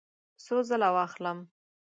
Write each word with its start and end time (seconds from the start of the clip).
څو 0.45 0.55
ځله 0.69 0.89
واخلم؟ 0.95 1.37